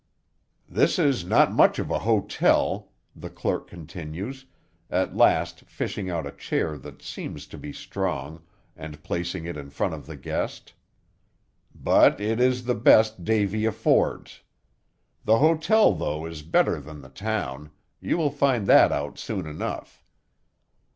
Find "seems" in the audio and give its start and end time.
7.03-7.45